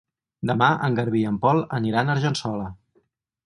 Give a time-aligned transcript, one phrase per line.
[0.51, 2.67] Demà en Garbí i en Pol aniran a Argençola.